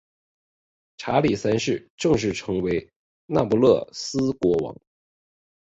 [0.97, 2.89] 查理三世正式成为
[3.27, 4.75] 那不勒斯国王。